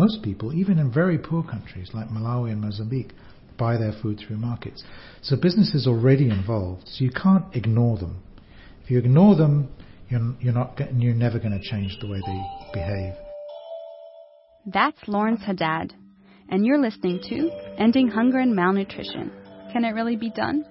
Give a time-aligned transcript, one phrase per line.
[0.00, 3.12] most people, even in very poor countries like Malawi and Mozambique,
[3.58, 4.82] buy their food through markets.
[5.20, 6.88] So business is already involved.
[6.88, 8.22] So you can't ignore them.
[8.82, 9.68] If you ignore them,
[10.08, 12.40] you're, you're not you're never going to change the way they
[12.72, 13.12] behave.
[14.64, 15.92] That's Lawrence Haddad,
[16.48, 19.30] and you're listening to Ending Hunger and Malnutrition.
[19.70, 20.64] Can it really be done?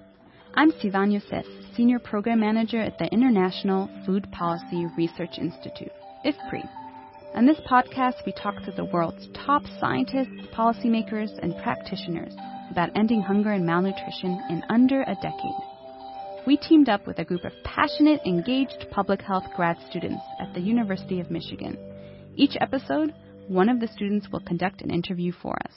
[0.54, 5.92] I'm Sivan Yosef, Senior Program Manager at the International Food Policy Research Institute,
[6.26, 6.79] IFPRI.
[7.32, 12.34] On this podcast, we talk to the world's top scientists, policymakers, and practitioners
[12.70, 16.44] about ending hunger and malnutrition in under a decade.
[16.44, 20.60] We teamed up with a group of passionate, engaged public health grad students at the
[20.60, 21.78] University of Michigan.
[22.34, 23.14] Each episode,
[23.46, 25.72] one of the students will conduct an interview for us.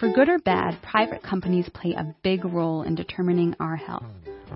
[0.00, 4.04] For good or bad, private companies play a big role in determining our health.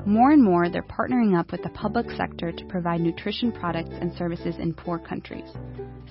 [0.06, 4.12] More and more, they're partnering up with the public sector to provide nutrition products and
[4.16, 5.48] services in poor countries.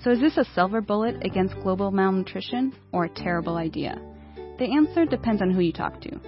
[0.03, 3.99] So, is this a silver bullet against global malnutrition or a terrible idea?
[4.59, 6.19] The answer depends on who you talk to.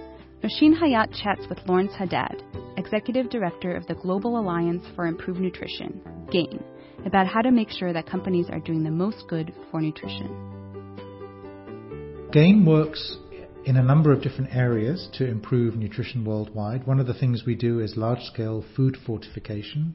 [0.42, 2.42] Nosheen Hayat chats with Lawrence Haddad,
[2.76, 6.64] Executive Director of the Global Alliance for Improved Nutrition, GAIN,
[7.04, 10.28] about how to make sure that companies are doing the most good for nutrition.
[12.32, 13.18] GAIN works
[13.64, 16.86] in a number of different areas to improve nutrition worldwide.
[16.86, 19.94] One of the things we do is large scale food fortification.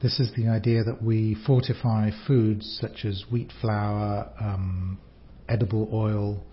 [0.00, 4.98] This is the idea that we fortify foods such as wheat flour, um,
[5.48, 6.44] edible oil,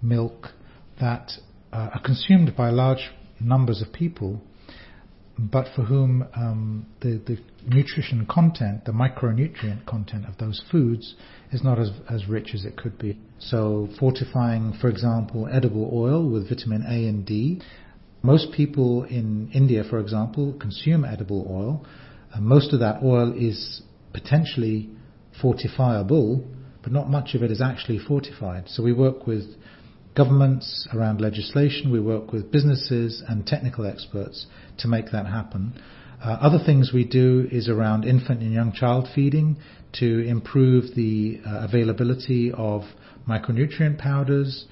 [0.00, 0.48] milk
[1.00, 1.30] that
[1.72, 4.40] uh, are consumed by large numbers of people
[5.38, 11.14] but for whom um, the, the nutrition content, the micronutrient content of those foods
[11.52, 13.18] is not as, as rich as it could be.
[13.38, 17.62] So fortifying, for example, edible oil with vitamin A and D.
[18.22, 21.86] Most people in India, for example, consume edible oil.
[22.34, 24.90] And most of that oil is potentially
[25.40, 26.44] fortifiable,
[26.82, 28.64] but not much of it is actually fortified.
[28.66, 29.44] So we work with
[30.18, 31.92] governments, around legislation.
[31.92, 34.46] We work with businesses and technical experts
[34.78, 35.80] to make that happen.
[36.20, 39.56] Uh, other things we do is around infant and young child feeding
[40.00, 42.82] to improve the uh, availability of
[43.28, 44.66] micronutrient powders,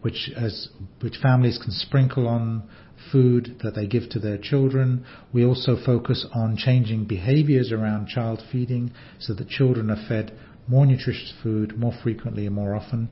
[0.00, 0.68] which as
[1.02, 2.66] which families can sprinkle on
[3.12, 5.04] food that they give to their children.
[5.30, 10.32] We also focus on changing behaviors around child feeding so that children are fed
[10.66, 13.10] more nutritious food more frequently and more often.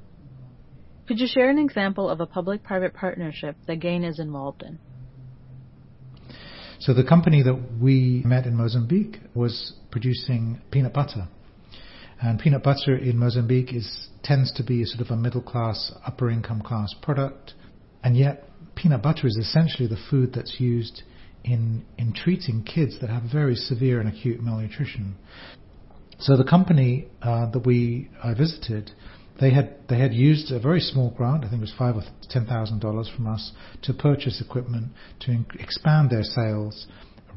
[1.07, 4.79] Could you share an example of a public-private partnership that GAIN is involved in?
[6.79, 11.29] So the company that we met in Mozambique was producing peanut butter.
[12.21, 16.31] And peanut butter in Mozambique is tends to be sort of a middle class, upper
[16.31, 17.53] income class product.
[18.03, 21.03] And yet peanut butter is essentially the food that's used
[21.45, 25.17] in in treating kids that have very severe and acute malnutrition.
[26.19, 28.93] So the company uh, that we I visited
[29.41, 32.03] they had they had used a very small grant, I think it was five or
[32.31, 33.53] ten thousand dollars from us,
[33.83, 36.87] to purchase equipment to in- expand their sales,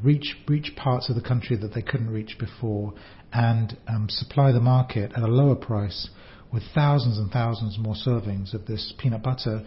[0.03, 2.93] reach reach parts of the country that they couldn't reach before,
[3.33, 6.09] and um, supply the market at a lower price
[6.53, 9.65] with thousands and thousands more servings of this peanut butter.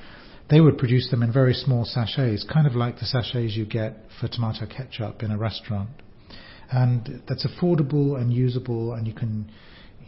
[0.48, 3.96] They would produce them in very small sachets, kind of like the sachets you get
[4.20, 5.90] for tomato ketchup in a restaurant,
[6.70, 9.50] and that's affordable and usable, and you can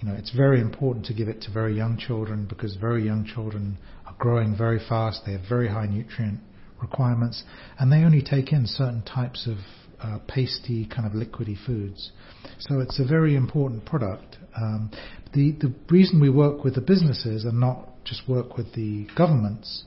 [0.02, 3.24] you know, it's very important to give it to very young children because very young
[3.24, 5.22] children are growing very fast.
[5.24, 6.40] They have very high nutrient
[6.80, 7.44] requirements,
[7.78, 9.58] and they only take in certain types of
[10.00, 12.10] uh, pasty, kind of liquidy foods.
[12.58, 14.38] So it's a very important product.
[14.56, 14.90] Um,
[15.32, 19.84] the the reason we work with the businesses and not just work with the governments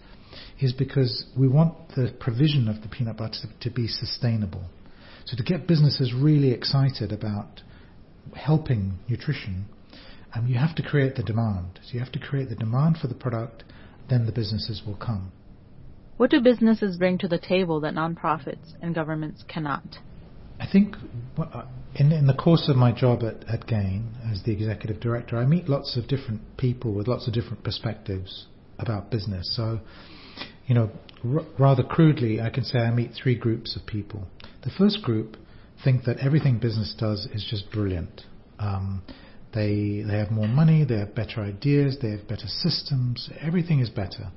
[0.61, 4.63] is because we want the provision of the peanut butter to be sustainable.
[5.25, 7.61] So to get businesses really excited about
[8.33, 9.65] helping nutrition,
[10.35, 11.79] um, you have to create the demand.
[11.83, 13.63] So you have to create the demand for the product,
[14.09, 15.31] then the businesses will come.
[16.17, 19.97] What do businesses bring to the table that nonprofits and governments cannot?
[20.59, 20.95] I think
[21.37, 25.37] uh, in, in the course of my job at, at GAIN as the executive director,
[25.37, 28.47] I meet lots of different people with lots of different perspectives
[28.79, 29.53] about business.
[29.55, 29.81] So,
[30.67, 30.89] you know,
[31.25, 34.27] r- rather crudely, I can say I meet three groups of people.
[34.63, 35.35] The first group
[35.83, 38.21] think that everything business does is just brilliant.
[38.57, 39.03] Um,
[39.55, 43.89] they, they have more money, they have better ideas, they have better systems, everything is
[43.89, 44.31] better.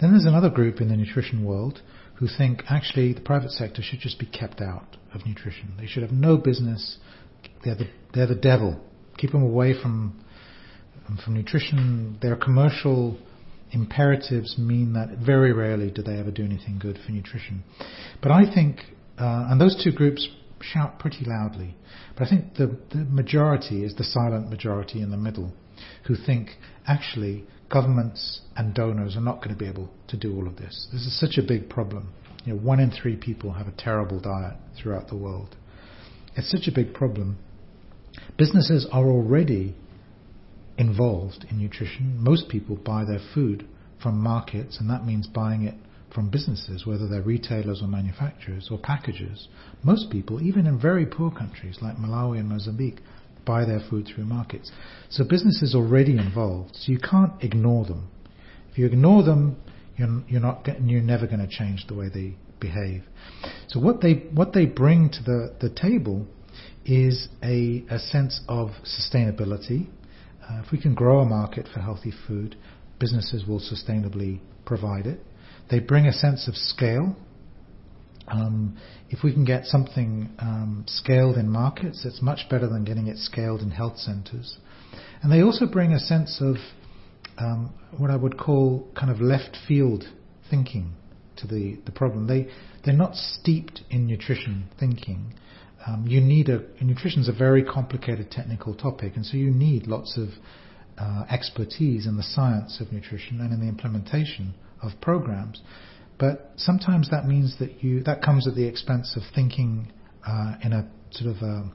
[0.00, 1.80] Then there's another group in the nutrition world
[2.16, 5.74] who think actually the private sector should just be kept out of nutrition.
[5.78, 6.98] They should have no business.
[7.64, 8.80] They're the, they're the devil.
[9.18, 10.22] Keep them away from,
[11.24, 12.18] from nutrition.
[12.22, 13.18] Their commercial
[13.72, 17.64] imperatives mean that very rarely do they ever do anything good for nutrition.
[18.22, 18.78] But I think,
[19.18, 20.28] uh, and those two groups
[20.72, 21.76] shout pretty loudly.
[22.16, 25.52] But I think the, the majority is the silent majority in the middle
[26.06, 26.50] who think
[26.86, 30.88] actually governments and donors are not going to be able to do all of this.
[30.92, 32.12] This is such a big problem.
[32.44, 35.56] You know, one in three people have a terrible diet throughout the world.
[36.36, 37.38] It's such a big problem.
[38.38, 39.74] Businesses are already
[40.78, 42.16] involved in nutrition.
[42.18, 43.66] Most people buy their food
[44.02, 45.74] from markets, and that means buying it
[46.16, 49.48] from businesses, whether they're retailers or manufacturers or packagers.
[49.82, 53.00] Most people, even in very poor countries like Malawi and Mozambique,
[53.44, 54.72] buy their food through markets.
[55.10, 56.74] So business is already involved.
[56.74, 58.08] So you can't ignore them.
[58.72, 59.58] If you ignore them,
[59.98, 63.02] you're, you're not getting, you're never going to change the way they behave.
[63.68, 66.26] So what they what they bring to the, the table
[66.86, 69.88] is a, a sense of sustainability.
[70.42, 72.56] Uh, if we can grow a market for healthy food,
[72.98, 75.20] businesses will sustainably provide it.
[75.70, 77.16] They bring a sense of scale.
[78.28, 78.76] Um,
[79.08, 83.18] if we can get something um, scaled in markets, it's much better than getting it
[83.18, 84.58] scaled in health centres.
[85.22, 86.56] And they also bring a sense of
[87.38, 90.04] um, what I would call kind of left field
[90.50, 90.94] thinking
[91.36, 92.26] to the, the problem.
[92.26, 92.48] They
[92.84, 95.34] they're not steeped in nutrition thinking.
[95.86, 99.86] Um, you need a nutrition is a very complicated technical topic, and so you need
[99.86, 100.28] lots of
[100.98, 105.62] uh, expertise in the science of nutrition and in the implementation of programs.
[106.18, 109.92] But sometimes that means that you that comes at the expense of thinking
[110.26, 111.70] uh, in a sort of a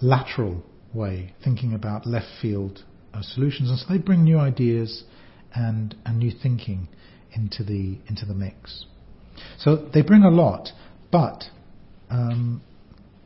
[0.00, 2.84] lateral way, thinking about left field
[3.14, 5.04] uh, solutions, and so they bring new ideas
[5.54, 6.88] and and new thinking
[7.32, 8.84] into the into the mix.
[9.58, 10.68] So they bring a lot,
[11.10, 11.44] but
[12.10, 12.62] um,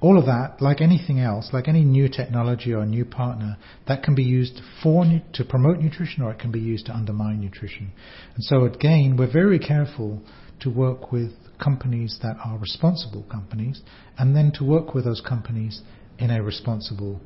[0.01, 3.57] all of that, like anything else, like any new technology or new partner,
[3.89, 7.41] that can be used for to promote nutrition or it can be used to undermine
[7.41, 7.93] nutrition.
[8.35, 10.23] And so again, we're very careful
[10.61, 11.33] to work with
[11.63, 13.83] companies that are responsible companies
[14.19, 15.83] and then to work with those companies
[16.19, 17.21] in a responsible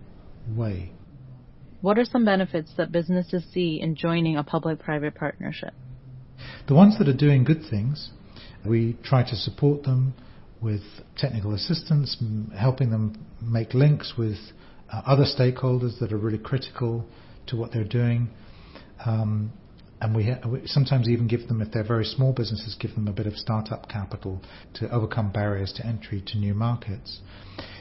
[0.55, 0.93] way.
[1.81, 5.75] What are some benefits that businesses see in joining a public-private partnership?
[6.67, 8.11] The ones that are doing good things,
[8.67, 10.15] we try to support them
[10.61, 10.83] with
[11.17, 12.17] technical assistance,
[12.57, 14.37] helping them make links with
[14.93, 17.07] uh, other stakeholders that are really critical
[17.47, 18.29] to what they're doing.
[19.05, 19.53] Um,
[20.01, 23.09] and we, ha- we, sometimes even give them, if they're very small businesses, give them
[23.09, 24.41] a bit of startup capital
[24.75, 27.21] to overcome barriers to entry to new markets.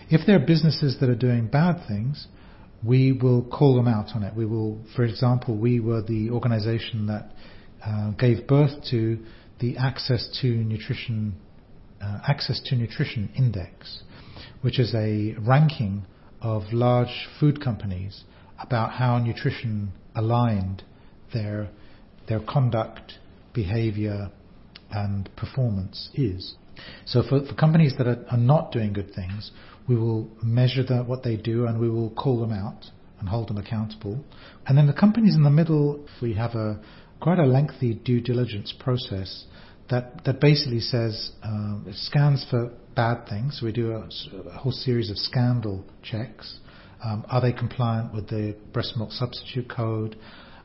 [0.09, 2.27] If there are businesses that are doing bad things,
[2.83, 4.35] we will call them out on it.
[4.35, 7.31] We will, for example, we were the organization that
[7.85, 9.19] uh, gave birth to
[9.59, 11.35] the Access to Nutrition
[12.01, 14.03] uh, Access to Nutrition Index,
[14.61, 16.05] which is a ranking
[16.41, 18.23] of large food companies
[18.59, 20.83] about how nutrition aligned
[21.33, 21.69] their
[22.27, 23.13] their conduct,
[23.53, 24.29] behavior,
[24.91, 26.55] and performance is.
[27.05, 29.51] So for, for companies that are, are, not doing good things,
[29.87, 32.85] we will measure the, what they do and we will call them out
[33.19, 34.23] and hold them accountable.
[34.67, 36.79] And then the companies in the middle, we have a
[37.19, 39.45] quite a lengthy due diligence process
[39.89, 43.61] that that basically says um, it scans for bad things.
[43.63, 44.09] We do a,
[44.49, 46.59] a whole series of scandal checks.
[47.03, 50.17] Um, are they compliant with the breast milk substitute code?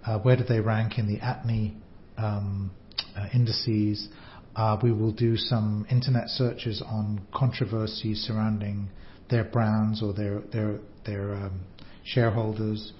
[0.07, 1.75] Uh, where do they rank in the ATNI
[2.17, 2.71] um,
[3.17, 4.09] uh, indices?
[4.57, 8.89] Uh, we will do some internet searches on controversies surrounding
[9.31, 11.61] their brands or their their their um,
[12.05, 12.93] shareholders.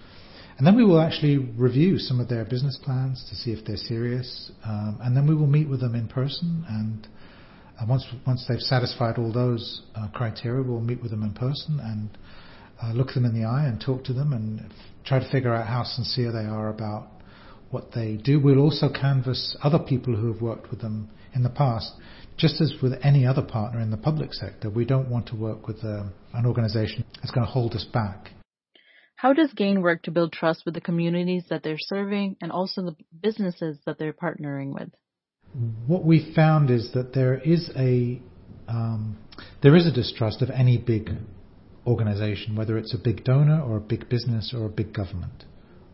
[0.63, 3.77] And then we will actually review some of their business plans to see if they're
[3.77, 4.53] serious.
[4.65, 6.65] Um, and then we will meet with them in person.
[6.69, 7.09] And
[7.81, 11.81] uh, once once they've satisfied all those uh, criteria, we'll meet with them in person
[11.83, 12.17] and
[12.81, 14.73] uh, look them in the eye and talk to them and
[15.05, 17.09] try to figure out how sincere they are about
[17.73, 18.39] what they do.
[18.39, 21.93] We'll also canvass other people who have worked with them in the past.
[22.37, 25.67] Just as with any other partner in the public sector, we don't want to work
[25.67, 26.05] with uh,
[26.35, 28.31] an organization that's going to hold us back
[29.23, 32.83] how does GAIN work to build trust with the communities that they're serving and also
[32.83, 34.89] the businesses that they're partnering with?
[35.87, 38.21] What we found is that there is a
[38.67, 39.17] um,
[39.63, 41.11] there is a distrust of any big
[41.87, 45.45] organization, whether it's a big donor or a big business or a big government.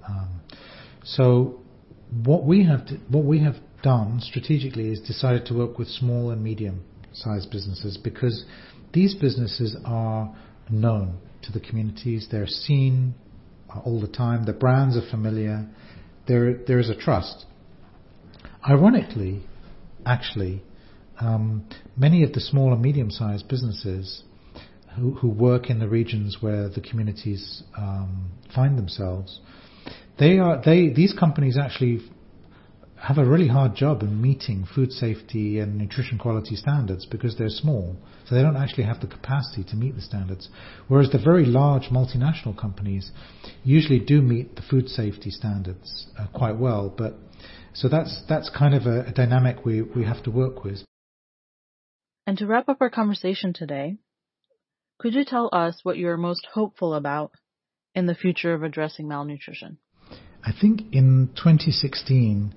[0.08, 0.40] Um,
[1.04, 1.60] so
[2.24, 6.30] what we have to, what we have done strategically is decided to work with small
[6.30, 6.82] and medium
[7.12, 8.46] sized businesses because
[8.94, 10.34] these businesses are
[10.70, 12.28] known to the communities.
[12.30, 13.14] They're seen
[13.84, 14.44] all the time.
[14.44, 15.66] The brands are familiar.
[16.26, 17.46] There, there is a trust.
[18.68, 19.42] Ironically,
[20.04, 20.62] actually,
[21.20, 24.22] um, many of the small and medium-sized businesses
[24.96, 29.40] who, who, work in the regions where the communities um, find themselves,
[30.18, 32.00] they are they these companies actually
[33.00, 37.48] have a really hard job in meeting food safety and nutrition quality standards because they're
[37.48, 37.96] small.
[38.26, 40.48] So they don't actually have the capacity to meet the standards.
[40.88, 43.10] Whereas the very large multinational companies
[43.62, 46.92] usually do meet the food safety standards uh, quite well.
[46.96, 47.14] But
[47.72, 50.78] so that's that's kind of a, a dynamic we, we have to work with.
[52.26, 53.96] And to wrap up our conversation today,
[54.98, 57.32] could you tell us what you're most hopeful about
[57.94, 59.78] in the future of addressing malnutrition?
[60.44, 62.54] I think in 2016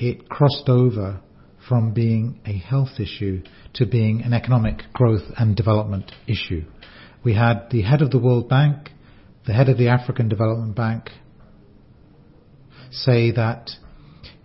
[0.00, 1.20] it crossed over
[1.68, 3.42] from being a health issue
[3.74, 6.64] to being an economic growth and development issue.
[7.22, 8.88] We had the head of the World Bank,
[9.46, 11.10] the head of the African Development Bank
[12.90, 13.70] say that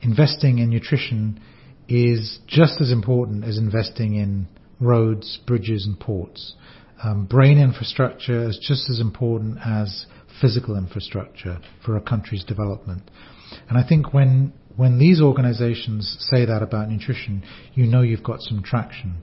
[0.02, 1.40] investing in nutrition
[1.88, 4.48] is just as important as investing in
[4.80, 6.56] roads, bridges and ports.
[7.04, 10.06] Um, brain infrastructure is just as important as
[10.42, 13.10] physical infrastructure for a country's development.
[13.70, 18.42] And I think when when these organizations say that about nutrition, you know you've got
[18.42, 19.16] some traction.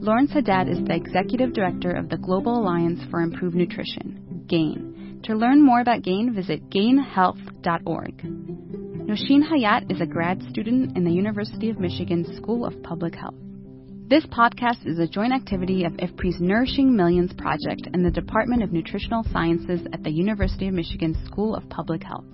[0.00, 5.20] Lawrence Haddad is the executive director of the Global Alliance for Improved Nutrition, GAIN.
[5.24, 8.18] To learn more about GAIN, visit gainhealth.org.
[8.18, 13.43] Nosheen Hayat is a grad student in the University of Michigan School of Public Health.
[14.06, 18.70] This podcast is a joint activity of IFPRI's Nourishing Millions project and the Department of
[18.70, 22.26] Nutritional Sciences at the University of Michigan School of Public Health.